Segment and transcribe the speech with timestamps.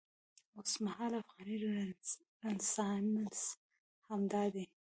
[0.57, 1.55] اوسمهالی افغاني
[2.43, 3.39] رنسانس
[4.07, 4.65] همدا دی.